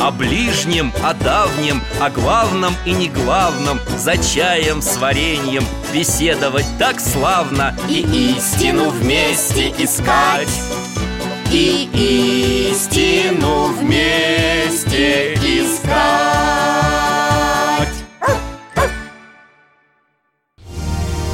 [0.00, 6.98] О ближнем, о давнем, о главном и не главном За чаем с вареньем беседовать так
[7.00, 8.00] славно И
[8.34, 10.48] истину вместе искать.
[11.52, 15.90] И истину вместе искать.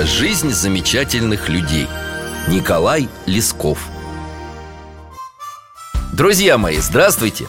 [0.00, 1.86] Жизнь замечательных людей.
[2.48, 3.78] Николай Лесков.
[6.12, 7.46] Друзья мои, здравствуйте!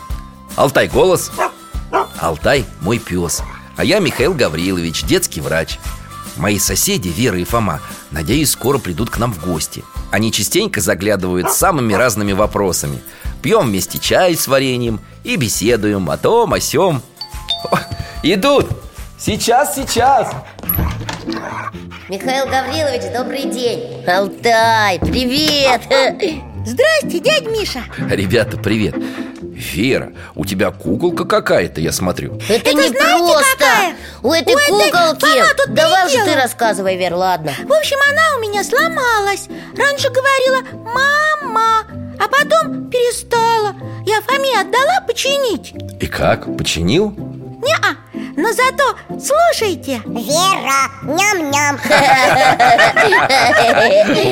[0.58, 1.32] Алтай голос.
[2.20, 3.44] Алтай мой пес
[3.78, 5.78] А я Михаил Гаврилович, детский врач.
[6.36, 9.84] Мои соседи Вера и Фома Надеюсь, скоро придут к нам в гости.
[10.12, 13.00] Они частенько заглядывают с самыми разными вопросами.
[13.44, 17.04] Пьем вместе чай с вареньем И беседуем о том, о сём.
[17.72, 17.78] О,
[18.24, 18.68] Идут!
[19.20, 20.32] Сейчас, сейчас!
[22.10, 24.04] Михаил Гаврилович, добрый день.
[24.08, 25.82] Алтай, привет!
[26.66, 27.84] Здрасте, дядь Миша!
[28.10, 28.96] Ребята, привет
[29.58, 32.36] Вера, у тебя куколка какая-то, я смотрю.
[32.48, 33.58] Это, Это не знаете просто.
[33.58, 33.96] Какая?
[34.22, 35.26] У этой У этой куколки.
[35.26, 37.54] Фома тут Давай же ты рассказывай, Вер, ладно.
[37.66, 39.48] В общем, она у меня сломалась.
[39.76, 40.62] Раньше говорила
[40.94, 41.88] «мама»,
[42.20, 43.74] а потом перестала.
[44.06, 45.74] Я Фоме отдала починить.
[46.00, 47.12] И как, починил?
[47.12, 47.97] Не-а,
[48.48, 51.80] но зато слушайте Вера, ням-ням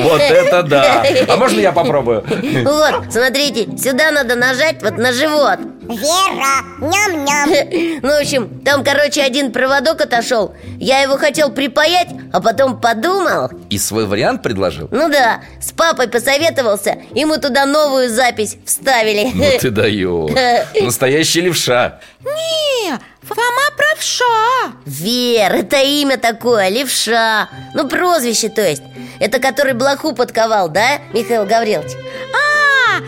[0.04, 1.04] Вот это да!
[1.28, 2.24] А можно я попробую?
[2.64, 8.00] Вот, смотрите, сюда надо нажать вот на живот Вера, ням-ням.
[8.02, 10.54] Ну, в общем, там, короче, один проводок отошел.
[10.78, 13.50] Я его хотел припаять, а потом подумал.
[13.70, 14.88] И свой вариант предложил?
[14.90, 19.30] Ну да, с папой посоветовался И мы туда новую запись вставили.
[19.34, 20.30] Ну ты даешь.
[20.80, 22.00] Настоящий левша.
[22.24, 24.72] Не, Фома правша.
[24.84, 27.48] Вер, это имя такое, левша.
[27.74, 28.82] Ну, прозвище, то есть.
[29.18, 31.92] Это который блоху подковал, да, Михаил Гаврилович?
[31.94, 33.00] А,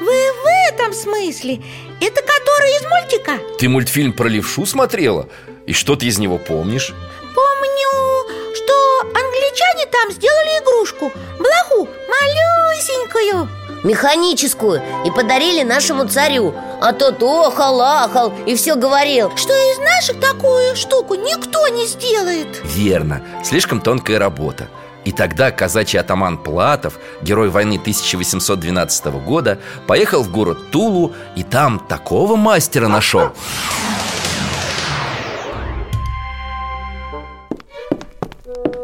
[0.00, 1.60] вы в этом смысле
[2.00, 3.38] Это который из мультика?
[3.58, 5.28] Ты мультфильм про левшу смотрела?
[5.66, 6.94] И что ты из него помнишь?
[7.34, 11.12] Помню, что англичане там сделали игрушку.
[11.38, 13.48] Блоху, малюсенькую.
[13.82, 14.82] Механическую.
[15.04, 16.54] И подарили нашему царю.
[16.80, 19.32] А тот охал, ахал и все говорил.
[19.36, 22.48] Что из наших такую штуку никто не сделает.
[22.64, 24.68] Верно, слишком тонкая работа
[25.06, 31.78] и тогда казачий атаман Платов, герой войны 1812 года, поехал в город Тулу и там
[31.78, 33.30] такого мастера нашел.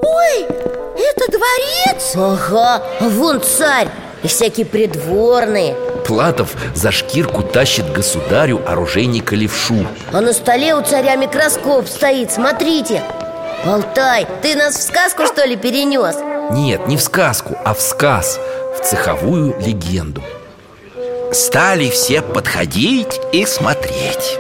[0.00, 0.46] Ой,
[0.96, 2.14] это дворец?
[2.14, 3.88] Ага, а вон царь
[4.22, 5.74] и всякие придворные
[6.06, 13.02] Платов за шкирку тащит государю оружейника левшу А на столе у царя микроскоп стоит, смотрите
[13.64, 16.16] Алтай, ты нас в сказку, что ли, перенес?
[16.50, 18.40] Нет, не в сказку, а в сказ
[18.76, 20.20] В цеховую легенду.
[21.32, 24.38] Стали все подходить и смотреть.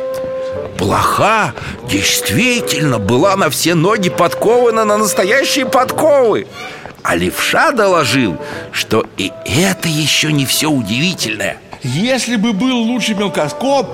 [0.76, 1.54] Блоха
[1.88, 6.48] действительно была на все ноги подкована на настоящие подковы.
[7.04, 8.38] А левша доложил,
[8.72, 11.58] что и это еще не все удивительное.
[11.84, 13.86] Если бы был лучший мелкоскоп,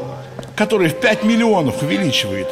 [0.57, 2.49] который в 5 миллионов увеличивает,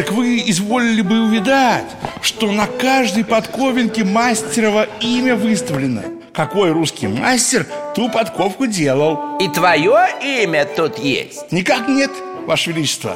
[0.00, 1.84] так вы изволили бы увидать,
[2.22, 6.00] что на каждой подковинке мастерово имя выставлено.
[6.32, 9.36] Какой русский мастер ту подковку делал?
[9.40, 12.10] И твое имя тут есть Никак нет,
[12.46, 13.14] Ваше Величество.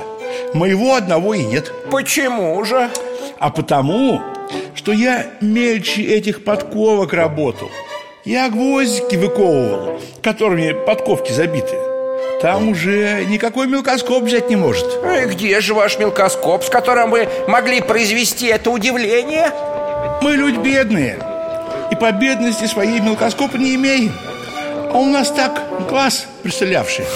[0.52, 1.72] Моего одного и нет.
[1.90, 2.90] Почему же?
[3.38, 4.20] А потому,
[4.74, 7.70] что я мельче этих подковок работал.
[8.26, 11.83] Я гвоздики выковывал, которыми подковки забиты.
[12.44, 14.84] Там уже никакой мелкоскоп взять не может.
[15.02, 19.50] И где же ваш мелкоскоп, с которым вы могли произвести это удивление?
[20.20, 21.18] Мы люди бедные
[21.90, 24.12] И по бедности своей мелкоскопа не имеем
[24.92, 25.58] А у нас так
[25.88, 27.06] глаз представлявший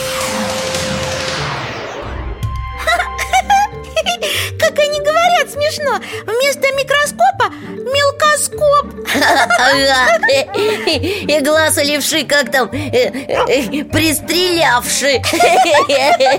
[5.78, 8.86] смешно Вместо микроскопа мелкоскоп.
[11.28, 15.22] И глаз у левши как там э, э, Пристрелявши
[15.88, 16.38] Дядя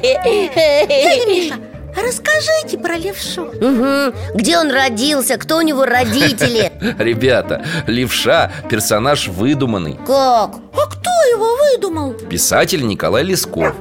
[1.27, 1.55] Миша,
[1.95, 4.13] расскажите про левшу Угу.
[4.35, 6.71] Где он родился, кто у него родители?
[6.99, 9.95] Ребята, левша– персонаж выдуманный.
[10.05, 10.51] Как?
[10.73, 12.13] А кто его выдумал?
[12.13, 13.73] Писатель Николай Лесков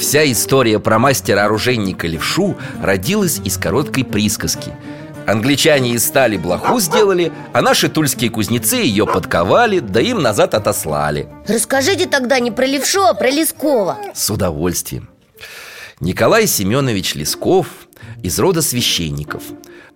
[0.00, 4.72] Вся история про мастера-оружейника Левшу родилась из короткой присказки.
[5.26, 11.28] Англичане из стали блоху сделали, а наши тульские кузнецы ее подковали, да им назад отослали.
[11.46, 13.98] Расскажите тогда не про левшу, а про Лескова.
[14.14, 15.10] С удовольствием.
[16.00, 17.66] Николай Семенович Лесков
[18.22, 19.42] из рода священников.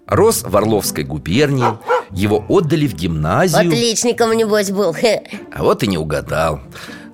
[0.07, 1.79] Рос в Орловской губернии
[2.11, 3.69] Его отдали в гимназию.
[3.69, 4.95] Отличником, небось, был.
[5.55, 6.61] А вот и не угадал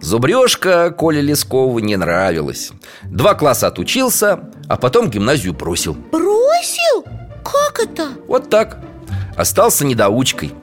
[0.00, 2.73] Зубрежка Коле Лескову не нравилась.
[3.05, 5.94] Два класса отучился, а потом гимназию бросил.
[5.94, 7.05] Бросил?
[7.44, 8.08] Как это?
[8.26, 8.79] Вот так.
[9.37, 10.55] Остался недоучкой.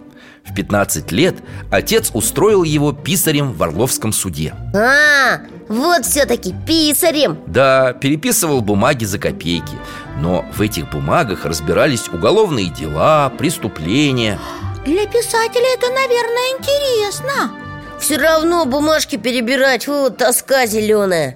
[0.43, 1.35] В 15 лет
[1.69, 4.55] отец устроил его писарем в Орловском суде.
[4.73, 7.37] А, вот все-таки писарем.
[7.47, 9.75] Да, переписывал бумаги за копейки.
[10.19, 14.39] Но в этих бумагах разбирались уголовные дела, преступления.
[14.85, 17.66] Для писателя это, наверное, интересно
[17.99, 21.35] Все равно бумажки перебирать, вот тоска зеленая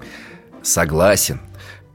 [0.63, 1.41] Согласен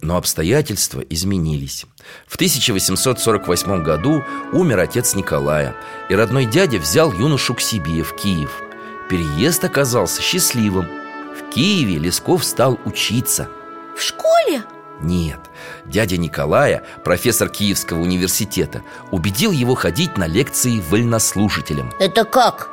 [0.07, 1.85] но обстоятельства изменились.
[2.27, 4.23] В 1848 году
[4.53, 5.75] умер отец Николая
[6.09, 8.63] И родной дядя взял юношу к себе в Киев.
[9.11, 10.89] Переезд оказался счастливым.
[11.37, 13.49] В Киеве Лесков стал учиться.
[13.97, 14.63] В школе?
[15.01, 15.41] Нет,
[15.85, 22.71] дядя Николая, профессор Киевского университета Убедил его ходить на лекции вольнослушателям Это как?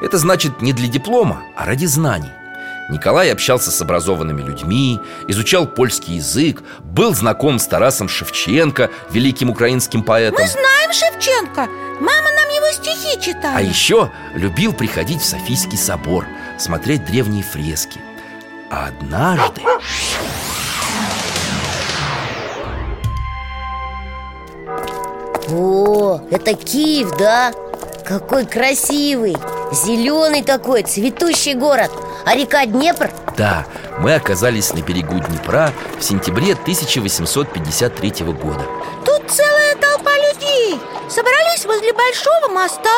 [0.00, 2.30] Это значит не для диплома, а ради знаний
[2.88, 10.02] Николай общался с образованными людьми, изучал польский язык, был знаком с Тарасом Шевченко, великим украинским
[10.02, 10.40] поэтом.
[10.40, 11.68] Мы знаем Шевченко,
[12.00, 16.26] мама нам его стихи читала А еще любил приходить в Софийский собор,
[16.58, 18.00] смотреть древние фрески.
[18.70, 19.62] А однажды...
[25.48, 27.52] О, это Киев, да?
[28.04, 29.36] Какой красивый
[29.72, 31.90] Зеленый такой, цветущий город.
[32.24, 33.10] А река Днепр?
[33.36, 33.66] Да,
[33.98, 38.64] мы оказались на берегу Днепра в сентябре 1853 года.
[39.04, 40.80] Тут целая толпа людей.
[41.08, 42.90] Собрались возле большого моста.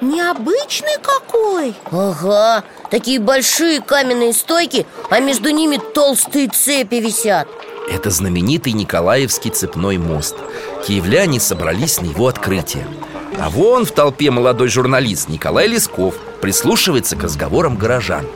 [0.00, 1.74] Необычный какой.
[1.90, 7.48] Ага, такие большие каменные стойки А между ними толстые цепи висят.
[7.90, 10.36] Это знаменитый Николаевский цепной мост.
[10.86, 12.86] Киевляне собрались на его открытие
[13.38, 16.14] а вон в толпе молодой журналист Николай Лесков
[16.44, 18.26] Прислушивается к разговорам горожан.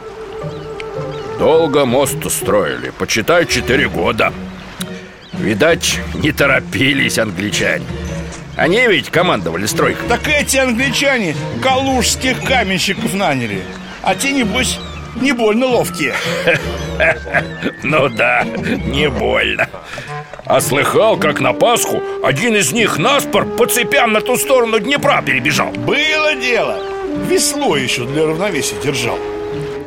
[1.39, 4.33] Долго мост устроили, почитай, четыре года.
[5.35, 7.85] Видать, не торопились англичане.
[8.57, 10.09] Они ведь командовали стройкой.
[10.09, 13.63] Так эти англичане калужских каменщиков наняли.
[14.03, 14.81] А те, небось,
[15.21, 16.15] не больно ловкие
[17.83, 19.69] Ну да, не больно.
[20.45, 25.23] А слыхал, как на Пасху один из них наспор по цепям на ту сторону Днепра
[25.23, 25.71] перебежал?
[25.71, 26.79] Было дело.
[27.29, 29.19] Весло еще для равновесия держал.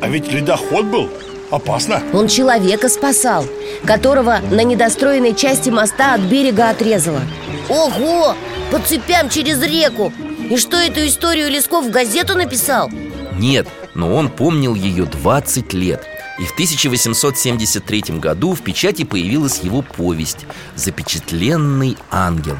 [0.00, 1.10] А ведь ледоход был.
[1.50, 2.02] Опасно.
[2.14, 3.44] Он человека спасал
[3.86, 7.20] Которого на недостроенной части моста от берега отрезало.
[7.68, 8.34] Ого!
[8.70, 10.12] По цепям через реку.
[10.48, 12.90] И что эту историю Лесков в газету написал?
[13.38, 16.06] Нет, но он помнил ее 20 лет
[16.38, 20.46] и в 1873 году в печати появилась его повесть
[20.76, 22.56] «Запечатленный ангел»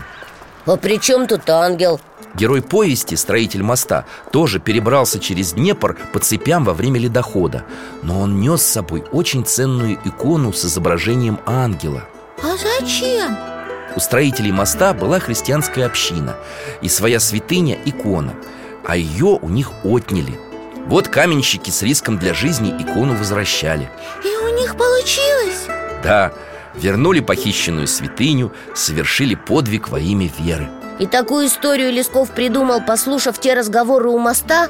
[0.65, 2.01] А при чем тут ангел?
[2.35, 7.65] Герой повести, строитель моста, тоже перебрался через Днепр по цепям во время ледохода
[8.03, 12.05] Но он нес с собой очень ценную икону с изображением ангела
[12.43, 13.37] А зачем?
[13.97, 16.37] У строителей моста была христианская община
[16.81, 18.35] И своя святыня– икона
[18.87, 20.39] А ее у них отняли
[20.87, 23.89] Вот каменщики с риском для жизни икону возвращали
[24.25, 25.67] И у них получилось?
[26.03, 26.33] Да,
[26.75, 33.55] вернули похищенную святыню Совершили подвиг во имя веры И такую историю Лесков придумал, послушав те
[33.55, 34.69] разговоры у моста?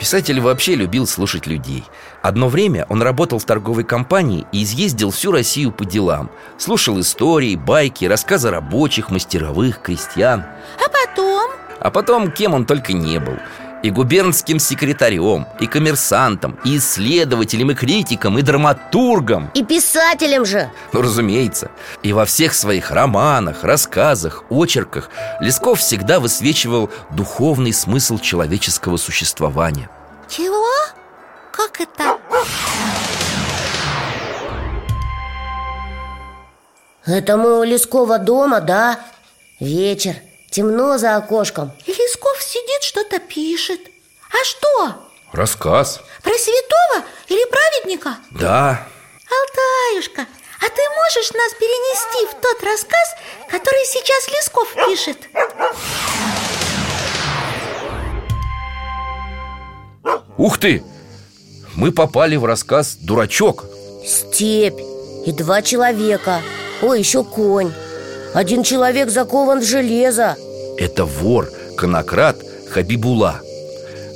[0.00, 1.84] Писатель вообще любил слушать людей
[2.22, 6.28] Одно время он работал в торговой компании и изъездил всю Россию по делам
[6.58, 10.44] Слушал истории, байки, рассказы рабочих, мастеровых, крестьян
[10.84, 11.50] А потом?
[11.78, 13.36] А потом кем он только не был
[13.82, 21.02] И губернским секретарем, и коммерсантом, и исследователем, и критиком, и драматургом И писателем же Ну,
[21.02, 21.70] разумеется
[22.02, 25.10] И во всех своих романах, рассказах, очерках
[25.40, 29.90] Лесков всегда высвечивал духовный смысл человеческого существования
[30.28, 30.64] Чего?
[31.50, 32.18] Как это?
[37.04, 39.00] Это мы у Лескова дома, да?
[39.58, 40.14] Вечер,
[40.50, 41.72] темно за окошком
[42.82, 43.80] сидит, что-то пишет
[44.30, 44.94] А что?
[45.32, 48.16] Рассказ Про святого или праведника?
[48.30, 48.86] Да,
[49.30, 50.22] Алтаюшка,
[50.60, 53.14] а ты можешь нас перенести в тот рассказ,
[53.50, 55.18] который сейчас Лесков пишет?
[60.36, 60.82] ух ты!
[61.74, 63.64] Мы попали в рассказ «Дурачок»
[64.06, 64.78] Степь
[65.24, 66.42] И два человека
[66.82, 67.72] Ой, еще конь
[68.34, 70.36] Один человек закован в железо
[70.76, 71.48] Это вор,
[71.78, 72.36] конократ
[72.72, 73.40] Хабибула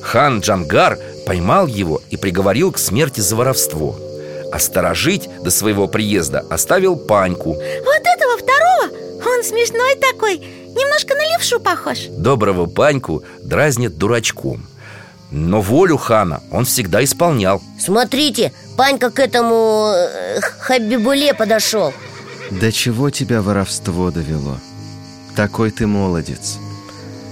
[0.02, 3.96] Хан Джангар поймал его и приговорил к смерти за воровство.
[4.52, 7.54] А сторожить до своего приезда оставил паньку.
[7.54, 10.40] Вот этого второго, он смешной такой
[10.76, 12.00] Немножко на левшу похож.
[12.10, 14.66] Доброго паньку дразнят дурачком.
[15.30, 17.62] Но волю хана он всегда исполнял.
[17.80, 21.94] Смотрите, Панька к этому э, Хабибуле подошел.
[22.50, 24.58] До чего тебя воровство довело?
[25.34, 26.58] Такой ты молодец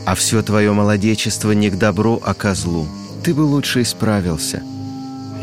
[0.07, 2.87] А все твое молодечество не к добру, а ко злу.
[3.25, 4.63] Ты бы лучше исправился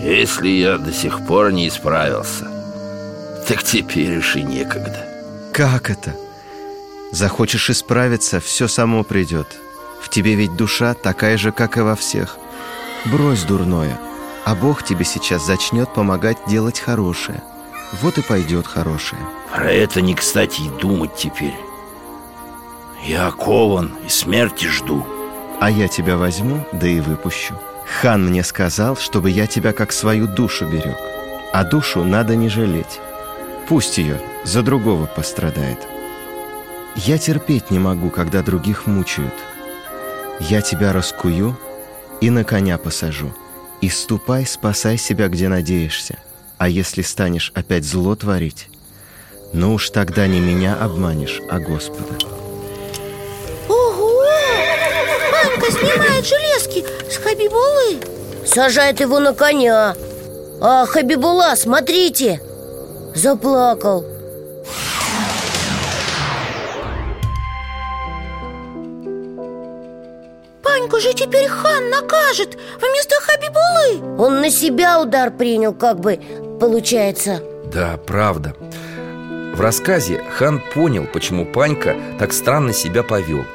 [0.03, 2.47] Если я до сих пор не исправился
[3.47, 5.03] Так теперь уж и некогда
[5.51, 6.15] Как это?
[7.11, 9.47] Захочешь исправиться, все само придет
[9.99, 12.37] В тебе ведь душа такая же, как и во всех.
[13.05, 13.99] Брось дурное.
[14.45, 17.41] А Бог тебе сейчас зачнет помогать делать хорошее.
[18.01, 21.55] Вот и пойдет хорошее Про это не кстати и думать теперь
[23.03, 25.05] Я окован и смерти жду.
[25.59, 27.59] А я тебя возьму, да и выпущу.
[28.01, 30.97] Хан мне сказал, чтобы я тебя как свою душу берег.
[31.51, 32.99] А душу надо не жалеть.
[33.67, 35.79] Пусть ее за другого пострадает.
[36.95, 39.33] Я терпеть не могу, когда других мучают.
[40.39, 41.57] Я тебя раскую
[42.21, 43.33] и на коня посажу.
[43.81, 46.17] И ступай, спасай себя, где надеешься.
[46.57, 48.69] А если станешь опять зло творить
[49.53, 52.30] Ну уж тогда не меня обманешь, а Господа
[56.71, 57.99] железки с Хабибулы
[58.45, 59.95] Сажает его на коня.
[60.59, 62.41] А Хабибула, смотрите.
[63.13, 64.03] Заплакал.
[70.63, 74.17] Паньку же теперь хан накажет вместо Хабибулы.
[74.17, 76.19] Он на себя удар принял, как бы,
[76.59, 77.41] получается.
[77.71, 78.55] Да, правда.
[79.53, 83.45] В рассказе хан понял, почему Панька так странно себя повел.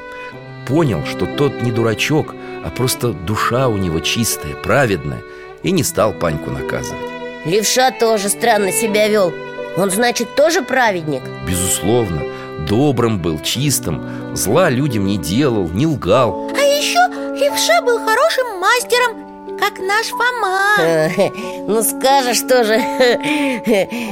[0.67, 2.35] Понял, что тот не дурачок,
[2.67, 5.23] а просто душа у него чистая, праведная
[5.63, 7.01] И не стал Паньку наказывать.
[7.45, 9.33] Левша тоже странно себя вел.
[9.77, 11.23] Он, значит, тоже праведник?
[11.47, 12.23] Безусловно,
[12.69, 16.51] добрым был, чистым Зла людям не делал, не лгал.
[16.57, 16.99] А еще
[17.39, 21.33] левша был хорошим мастером Как наш Фома.
[21.69, 22.81] Ну скажешь тоже.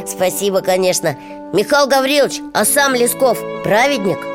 [0.07, 1.17] Спасибо, конечно.
[1.53, 4.34] Михаил Гаврилович, а сам Лесков праведник?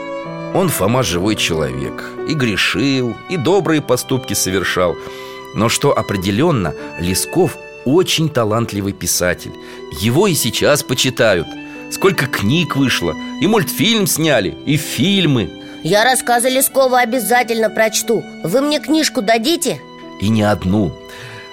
[0.54, 2.04] Он, Фома, живой человек.
[2.28, 4.96] И грешил, и добрые поступки совершал.
[5.56, 9.52] Но что определенно, Лесков очень талантливый писатель.
[10.00, 11.48] Его и сейчас почитают.
[11.92, 15.50] Сколько книг вышло И мультфильм сняли, и фильмы.
[15.84, 18.24] Я рассказы Лескова обязательно прочту.
[18.44, 19.80] Вы мне книжку дадите?
[20.20, 20.92] И не одну.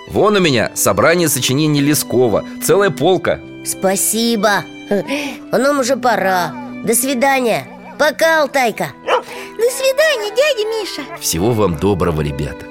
[0.08, 2.44] Вон у меня собрание сочинений Лескова.
[2.62, 3.40] Целая полка.
[3.64, 4.64] Спасибо.
[5.52, 6.52] Нам уже пора.
[6.84, 11.02] До свидания Пока, Алтайка До свидания, дядя Миша.
[11.20, 12.66] Всего вам доброго, ребята.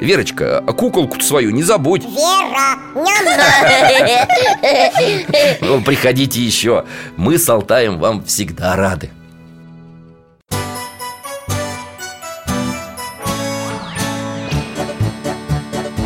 [0.00, 2.04] Верочка, а куколку свою не забудь.
[2.04, 4.28] Вера, ням-ням
[5.60, 6.86] Ну, Приходите еще.
[7.16, 9.10] Мы с Алтаем вам всегда рады.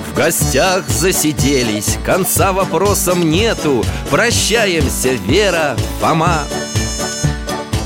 [0.09, 3.85] В гостях засиделись Конца вопросам нету.
[4.11, 6.45] Прощаемся, Вера, Фома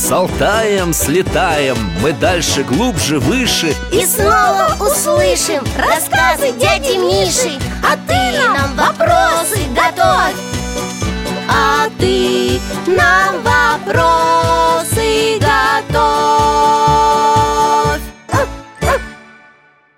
[0.00, 3.74] С Алтаем слетаем Мы дальше, глубже, выше.
[3.92, 7.58] И снова услышим рассказы дяди Миши.
[7.84, 10.36] А ты нам вопросы готовь.
[11.50, 16.00] А ты нам вопросы готовь.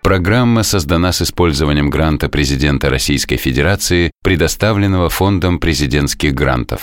[0.03, 6.81] Программа создана с использованием гранта президента Российской Федерации, предоставленного Фондом президентских грантов.